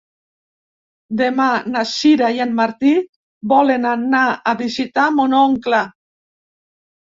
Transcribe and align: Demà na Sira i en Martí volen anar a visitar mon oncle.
Demà 1.19 1.45
na 1.73 1.83
Sira 1.89 2.31
i 2.39 2.41
en 2.47 2.57
Martí 2.61 2.95
volen 3.53 3.87
anar 3.93 4.25
a 4.31 4.57
visitar 4.65 5.07
mon 5.21 5.39
oncle. 5.45 5.85